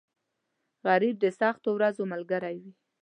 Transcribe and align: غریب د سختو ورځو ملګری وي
غریب 0.85 1.15
د 1.19 1.25
سختو 1.39 1.69
ورځو 1.73 2.03
ملګری 2.11 2.55
وي 2.63 2.73